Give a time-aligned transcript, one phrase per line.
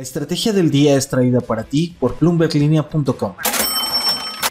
[0.00, 3.34] La estrategia del día es traída para ti por bloomberglinea.com.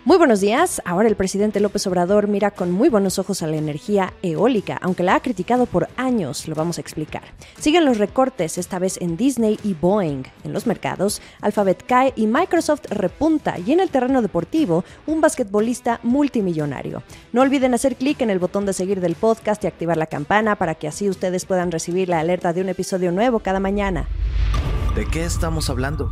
[0.05, 0.79] Muy buenos días.
[0.85, 5.01] Ahora el presidente López Obrador mira con muy buenos ojos a la energía eólica, aunque
[5.01, 7.23] la ha criticado por años, lo vamos a explicar.
[7.59, 10.21] Siguen los recortes, esta vez en Disney y Boeing.
[10.43, 13.58] En los mercados, Alphabet cae y Microsoft repunta.
[13.58, 17.02] Y en el terreno deportivo, un basquetbolista multimillonario.
[17.34, 20.58] No olviden hacer clic en el botón de seguir del podcast y activar la campana
[20.58, 24.08] para que así ustedes puedan recibir la alerta de un episodio nuevo cada mañana.
[24.95, 26.12] ¿De qué estamos hablando?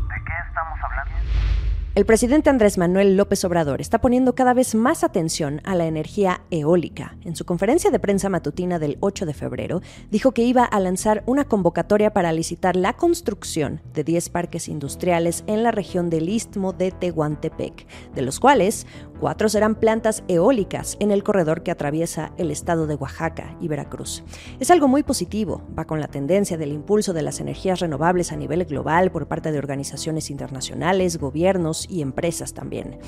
[1.97, 6.41] El presidente Andrés Manuel López Obrador está poniendo cada vez más atención a la energía
[6.51, 7.17] eólica.
[7.23, 9.81] En su conferencia de prensa matutina del 8 de febrero,
[10.11, 15.43] dijo que iba a lanzar una convocatoria para licitar la construcción de 10 parques industriales
[15.47, 18.85] en la región del Istmo de Tehuantepec, de los cuales
[19.19, 24.23] cuatro serán plantas eólicas en el corredor que atraviesa el estado de Oaxaca y Veracruz.
[24.59, 28.35] Es algo muy positivo, va con la tendencia del impulso de las energías renovables a
[28.35, 32.99] nivel global por parte de organizaciones internacionales, gobiernos y empresas también.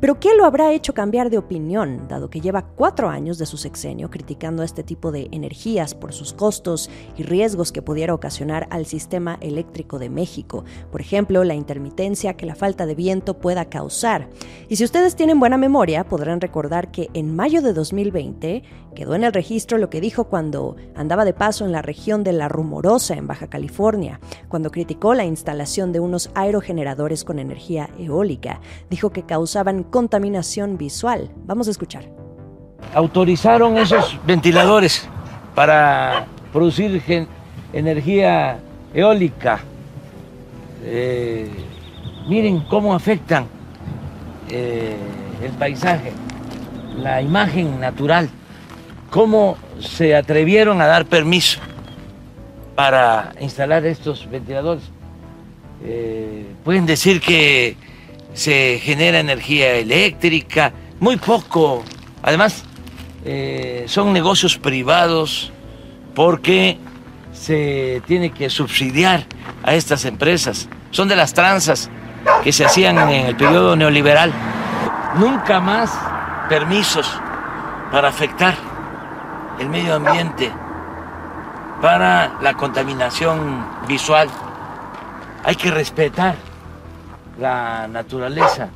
[0.00, 3.56] Pero ¿qué lo habrá hecho cambiar de opinión, dado que lleva cuatro años de su
[3.56, 8.86] sexenio criticando este tipo de energías por sus costos y riesgos que pudiera ocasionar al
[8.86, 10.64] sistema eléctrico de México?
[10.90, 14.30] Por ejemplo, la intermitencia que la falta de viento pueda causar.
[14.68, 18.62] Y si ustedes tienen buena memoria, podrán recordar que en mayo de 2020
[18.94, 22.32] quedó en el registro lo que dijo cuando andaba de paso en la región de
[22.32, 28.28] La Rumorosa, en Baja California, cuando criticó la instalación de unos aerogeneradores con energía eólica
[28.90, 31.30] Dijo que causaban contaminación visual.
[31.44, 32.04] Vamos a escuchar.
[32.94, 35.08] Autorizaron esos ventiladores
[35.54, 37.02] para producir
[37.72, 38.58] energía
[38.94, 39.60] eólica.
[40.84, 41.50] Eh,
[42.28, 43.46] miren cómo afectan
[44.48, 44.96] eh,
[45.42, 46.12] el paisaje,
[46.96, 48.28] la imagen natural,
[49.10, 51.60] cómo se atrevieron a dar permiso
[52.74, 54.84] para instalar estos ventiladores.
[55.84, 57.76] Eh, pueden decir que
[58.34, 61.84] se genera energía eléctrica, muy poco.
[62.22, 62.64] Además,
[63.24, 65.52] eh, son negocios privados
[66.14, 66.78] porque
[67.32, 69.26] se tiene que subsidiar
[69.62, 70.68] a estas empresas.
[70.90, 71.90] Son de las tranzas
[72.42, 74.32] que se hacían en el periodo neoliberal.
[75.14, 75.98] Nunca más
[76.48, 77.20] permisos
[77.90, 78.54] para afectar
[79.58, 80.52] el medio ambiente,
[81.80, 84.28] para la contaminación visual.
[85.44, 86.36] Hay que respetar
[87.38, 88.68] la naturaleza.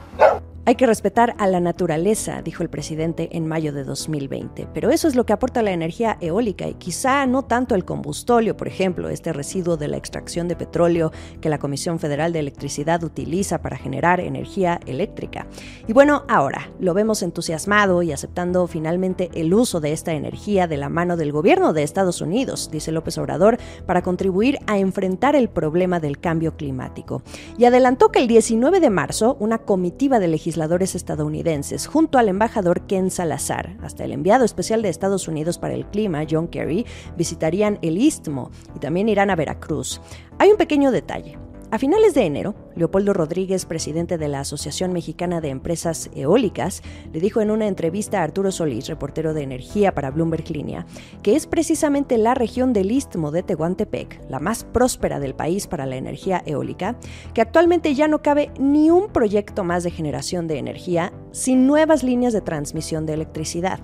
[0.64, 5.08] Hay que respetar a la naturaleza, dijo el presidente en mayo de 2020, pero eso
[5.08, 9.08] es lo que aporta la energía eólica y quizá no tanto el combustóleo, por ejemplo,
[9.08, 13.76] este residuo de la extracción de petróleo que la Comisión Federal de Electricidad utiliza para
[13.76, 15.48] generar energía eléctrica.
[15.88, 20.76] Y bueno, ahora lo vemos entusiasmado y aceptando finalmente el uso de esta energía de
[20.76, 25.48] la mano del gobierno de Estados Unidos, dice López Obrador, para contribuir a enfrentar el
[25.48, 27.24] problema del cambio climático.
[27.58, 30.51] Y adelantó que el 19 de marzo una comitiva de legisladores
[30.94, 35.86] estadounidenses, junto al embajador Ken Salazar, hasta el enviado especial de Estados Unidos para el
[35.86, 36.86] clima, John Kerry,
[37.16, 40.00] visitarían el Istmo y también irán a Veracruz.
[40.38, 41.38] Hay un pequeño detalle.
[41.72, 46.82] A finales de enero, Leopoldo Rodríguez, presidente de la Asociación Mexicana de Empresas Eólicas,
[47.14, 50.84] le dijo en una entrevista a Arturo Solís, reportero de energía para Bloomberg Línea,
[51.22, 55.86] que es precisamente la región del Istmo de Tehuantepec, la más próspera del país para
[55.86, 56.96] la energía eólica,
[57.32, 62.02] que actualmente ya no cabe ni un proyecto más de generación de energía sin nuevas
[62.02, 63.80] líneas de transmisión de electricidad.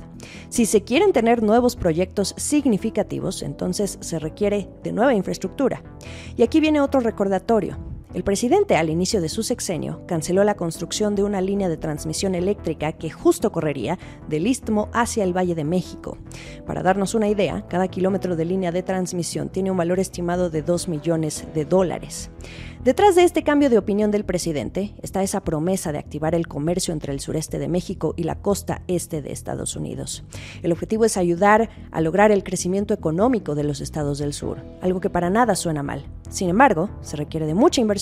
[0.49, 5.83] Si se quieren tener nuevos proyectos significativos, entonces se requiere de nueva infraestructura.
[6.37, 7.98] Y aquí viene otro recordatorio.
[8.15, 12.35] El presidente, al inicio de su sexenio, canceló la construcción de una línea de transmisión
[12.35, 13.99] eléctrica que justo correría
[14.29, 16.17] del Istmo hacia el Valle de México.
[16.67, 20.63] Para darnos una idea, cada kilómetro de línea de transmisión tiene un valor estimado de
[20.63, 22.31] 2 millones de dólares.
[22.83, 26.95] Detrás de este cambio de opinión del presidente está esa promesa de activar el comercio
[26.95, 30.25] entre el sureste de México y la costa este de Estados Unidos.
[30.63, 35.01] El objetivo es ayudar a lograr el crecimiento económico de los estados del sur, algo
[35.01, 36.07] que para nada suena mal.
[36.31, 37.98] Sin embargo, se requiere de mucha inversión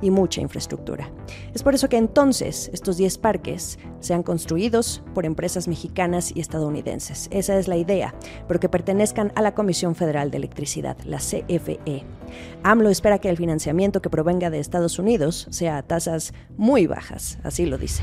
[0.00, 1.10] y mucha infraestructura.
[1.52, 7.28] Es por eso que entonces estos 10 parques sean construidos por empresas mexicanas y estadounidenses.
[7.30, 8.14] Esa es la idea,
[8.48, 12.04] pero que pertenezcan a la Comisión Federal de Electricidad, la CFE.
[12.62, 17.38] AMLO espera que el financiamiento que provenga de Estados Unidos sea a tasas muy bajas,
[17.42, 18.02] así lo dice.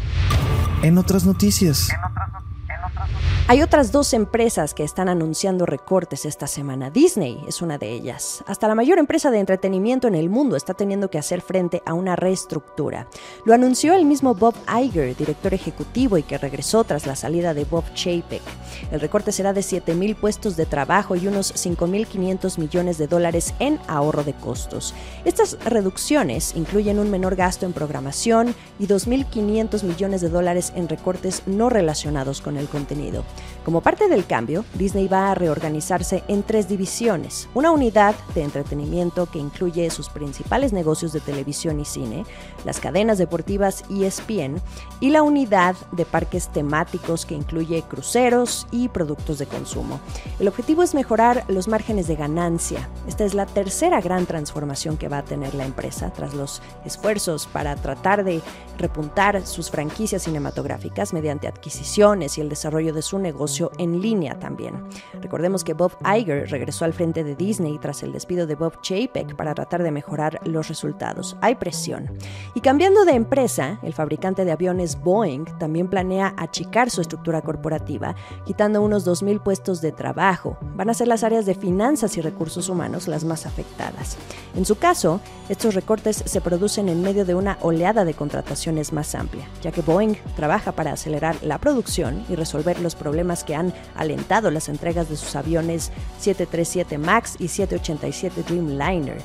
[0.84, 1.90] En otras noticias.
[1.92, 3.41] En otras, en otras noticias.
[3.51, 6.89] Hay otras dos empresas que están anunciando recortes esta semana.
[6.89, 8.45] Disney es una de ellas.
[8.48, 11.94] Hasta la mayor empresa de entretenimiento en el mundo está teniendo que hacer frente a
[11.94, 13.09] una reestructura.
[13.44, 17.65] Lo anunció el mismo Bob Iger, director ejecutivo y que regresó tras la salida de
[17.65, 18.42] Bob Chapek.
[18.89, 23.81] El recorte será de 7.000 puestos de trabajo y unos 5.500 millones de dólares en
[23.88, 24.94] ahorro de costos.
[25.25, 31.44] Estas reducciones incluyen un menor gasto en programación y 2.500 millones de dólares en recortes
[31.48, 33.25] no relacionados con el contenido.
[33.64, 37.48] Como parte del cambio, Disney va a reorganizarse en tres divisiones.
[37.54, 42.26] Una unidad de entretenimiento que incluye sus principales negocios de televisión y cine,
[42.66, 44.60] las cadenas deportivas ESPN
[45.00, 50.00] y la unidad de parques temáticos que incluye cruceros y productos de consumo.
[50.40, 52.90] El objetivo es mejorar los márgenes de ganancia.
[53.08, 57.46] Esta es la tercera gran transformación que va a tener la empresa tras los esfuerzos
[57.46, 58.42] para tratar de
[58.80, 63.31] repuntar sus franquicias cinematográficas mediante adquisiciones y el desarrollo de su negocio
[63.78, 64.83] en línea también.
[65.22, 69.36] Recordemos que Bob Iger regresó al frente de Disney tras el despido de Bob Chapek
[69.36, 71.38] para tratar de mejorar los resultados.
[71.42, 72.10] Hay presión.
[72.56, 78.16] Y cambiando de empresa, el fabricante de aviones Boeing también planea achicar su estructura corporativa,
[78.45, 80.57] quitando unos 2.000 puestos de trabajo.
[80.75, 84.18] Van a ser las áreas de finanzas y recursos humanos las más afectadas.
[84.56, 89.16] En su caso, estos recortes se producen en medio de una oleada de contrataciones más
[89.16, 93.11] amplia, ya que Boeing trabaja para acelerar la producción y resolver los problemas
[93.44, 99.18] que han alentado las entregas de sus aviones 737 MAX y 787 Dreamliner.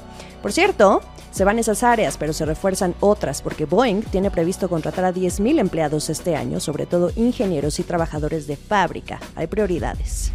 [0.42, 1.00] Por cierto,
[1.32, 5.58] se van esas áreas, pero se refuerzan otras porque Boeing tiene previsto contratar a 10.000
[5.58, 9.18] empleados este año, sobre todo ingenieros y trabajadores de fábrica.
[9.34, 10.32] Hay prioridades.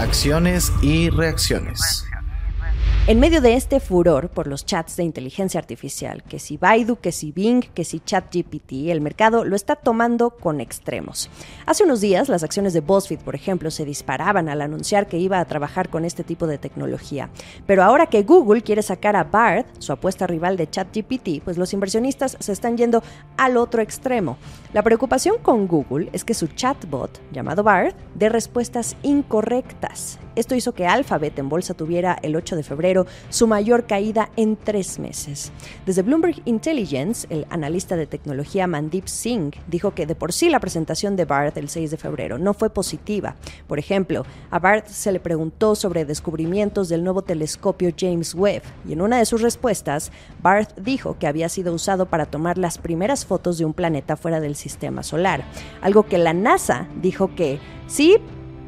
[0.00, 2.04] Acciones y reacciones.
[3.10, 7.10] En medio de este furor por los chats de inteligencia artificial, que si Baidu, que
[7.10, 11.28] si Bing, que si ChatGPT, el mercado lo está tomando con extremos.
[11.66, 15.40] Hace unos días, las acciones de BuzzFeed, por ejemplo, se disparaban al anunciar que iba
[15.40, 17.30] a trabajar con este tipo de tecnología.
[17.66, 21.72] Pero ahora que Google quiere sacar a Bard, su apuesta rival de ChatGPT, pues los
[21.72, 23.02] inversionistas se están yendo
[23.36, 24.38] al otro extremo.
[24.72, 30.20] La preocupación con Google es que su chatbot, llamado Bard, dé respuestas incorrectas.
[30.40, 34.56] Esto hizo que Alphabet en bolsa tuviera el 8 de febrero su mayor caída en
[34.56, 35.52] tres meses.
[35.84, 40.58] Desde Bloomberg Intelligence, el analista de tecnología Mandip Singh dijo que de por sí la
[40.58, 43.36] presentación de Bart el 6 de febrero no fue positiva.
[43.68, 48.94] Por ejemplo, a Bart se le preguntó sobre descubrimientos del nuevo telescopio James Webb y
[48.94, 50.10] en una de sus respuestas,
[50.42, 54.40] Bart dijo que había sido usado para tomar las primeras fotos de un planeta fuera
[54.40, 55.44] del sistema solar,
[55.82, 57.58] algo que la NASA dijo que
[57.88, 58.16] sí,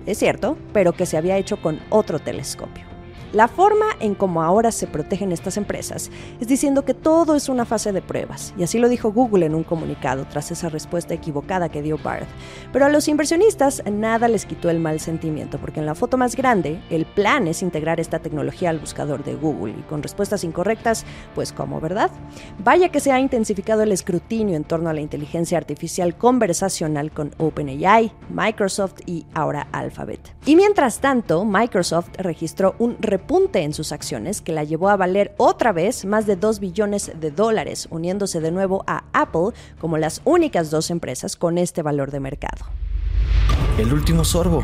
[0.06, 2.91] es cierto, pero que se había hecho con otro telescopio.
[3.32, 7.64] La forma en cómo ahora se protegen estas empresas es diciendo que todo es una
[7.64, 11.70] fase de pruebas, y así lo dijo Google en un comunicado tras esa respuesta equivocada
[11.70, 12.28] que dio Barth.
[12.74, 16.36] Pero a los inversionistas nada les quitó el mal sentimiento, porque en la foto más
[16.36, 21.06] grande, el plan es integrar esta tecnología al buscador de Google, y con respuestas incorrectas,
[21.34, 22.10] pues como, ¿verdad?
[22.58, 27.30] Vaya que se ha intensificado el escrutinio en torno a la inteligencia artificial conversacional con
[27.38, 30.20] OpenAI, Microsoft y ahora Alphabet.
[30.44, 32.96] Y mientras tanto, Microsoft registró un
[33.26, 37.12] punte en sus acciones que la llevó a valer otra vez más de 2 billones
[37.18, 42.10] de dólares, uniéndose de nuevo a Apple como las únicas dos empresas con este valor
[42.10, 42.66] de mercado.
[43.78, 44.62] El último sorbo.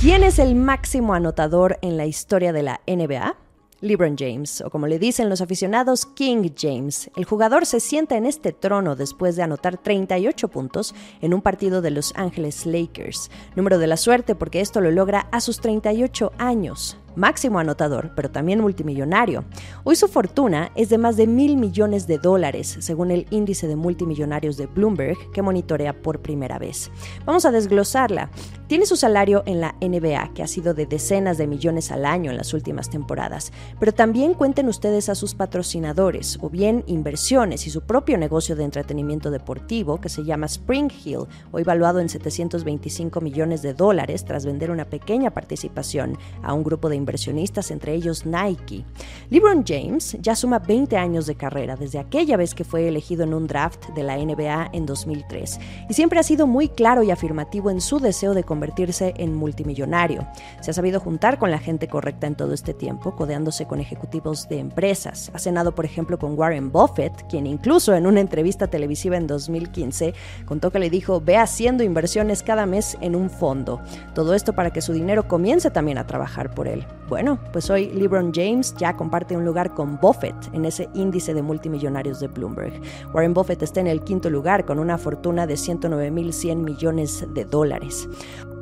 [0.00, 3.36] ¿Quién es el máximo anotador en la historia de la NBA?
[3.84, 7.10] LeBron James, o como le dicen los aficionados, King James.
[7.16, 11.82] El jugador se sienta en este trono después de anotar 38 puntos en un partido
[11.82, 13.30] de Los Angeles Lakers.
[13.54, 18.30] Número de la suerte porque esto lo logra a sus 38 años máximo anotador, pero
[18.30, 19.44] también multimillonario.
[19.84, 23.76] Hoy su fortuna es de más de mil millones de dólares, según el índice de
[23.76, 26.90] multimillonarios de Bloomberg, que monitorea por primera vez.
[27.24, 28.30] Vamos a desglosarla.
[28.66, 32.30] Tiene su salario en la NBA, que ha sido de decenas de millones al año
[32.30, 37.70] en las últimas temporadas, pero también cuenten ustedes a sus patrocinadores, o bien inversiones y
[37.70, 43.20] su propio negocio de entretenimiento deportivo, que se llama Spring Hill, hoy valuado en 725
[43.20, 48.24] millones de dólares tras vender una pequeña participación a un grupo de inversionistas, entre ellos
[48.24, 48.84] Nike.
[49.30, 53.34] LeBron James ya suma 20 años de carrera desde aquella vez que fue elegido en
[53.34, 57.70] un draft de la NBA en 2003 y siempre ha sido muy claro y afirmativo
[57.70, 60.26] en su deseo de convertirse en multimillonario.
[60.60, 64.48] Se ha sabido juntar con la gente correcta en todo este tiempo, codeándose con ejecutivos
[64.48, 65.30] de empresas.
[65.34, 70.14] Ha cenado, por ejemplo, con Warren Buffett, quien incluso en una entrevista televisiva en 2015
[70.46, 73.80] contó que le dijo, ve haciendo inversiones cada mes en un fondo.
[74.14, 76.86] Todo esto para que su dinero comience también a trabajar por él.
[77.08, 81.42] Bueno, pues hoy LeBron James ya comparte un lugar con Buffett en ese índice de
[81.42, 82.80] multimillonarios de Bloomberg.
[83.12, 88.08] Warren Buffett está en el quinto lugar con una fortuna de 109.100 millones de dólares.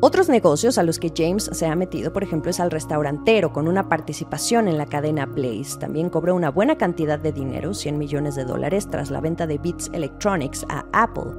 [0.05, 3.69] Otros negocios a los que James se ha metido, por ejemplo, es al restaurantero, con
[3.69, 5.79] una participación en la cadena Blaze.
[5.79, 9.59] También cobró una buena cantidad de dinero, 100 millones de dólares, tras la venta de
[9.59, 11.31] Beats Electronics a Apple.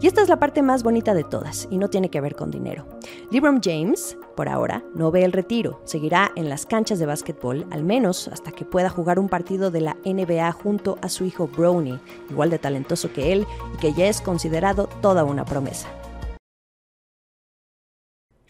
[0.00, 2.52] Y esta es la parte más bonita de todas, y no tiene que ver con
[2.52, 2.86] dinero.
[3.32, 5.80] LeBron James, por ahora, no ve el retiro.
[5.82, 9.80] Seguirá en las canchas de básquetbol, al menos hasta que pueda jugar un partido de
[9.80, 11.98] la NBA junto a su hijo Brownie,
[12.30, 15.88] igual de talentoso que él y que ya es considerado toda una promesa.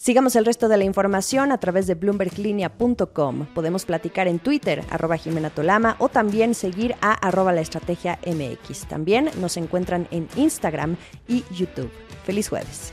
[0.03, 3.47] Sigamos el resto de la información a través de bloomberglinea.com.
[3.55, 8.87] Podemos platicar en Twitter, arroba Jimena Tolama, o también seguir a arroba la estrategia MX.
[8.89, 10.97] También nos encuentran en Instagram
[11.29, 11.89] y YouTube.
[12.25, 12.93] Feliz jueves.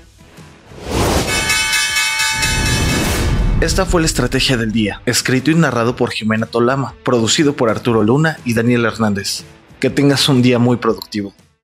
[3.59, 8.03] Esta fue la estrategia del día, escrito y narrado por Jimena Tolama, producido por Arturo
[8.03, 9.45] Luna y Daniel Hernández.
[9.79, 11.33] Que tengas un día muy productivo.